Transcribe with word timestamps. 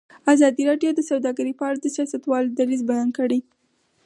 ازادي 0.33 0.63
راډیو 0.69 0.91
د 0.95 0.99
سوداګري 1.09 1.53
په 1.55 1.63
اړه 1.67 1.77
د 1.81 1.87
سیاستوالو 1.95 2.55
دریځ 2.57 2.81
بیان 2.89 3.09
کړی. 3.17 3.39